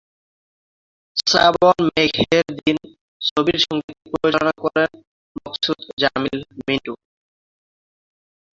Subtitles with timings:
[1.17, 2.77] শ্রাবণ মেঘের দিন
[3.21, 4.91] ছবির সংগীত পরিচালনা করেন
[5.35, 6.93] মকসুদ জামিল মিন্টু।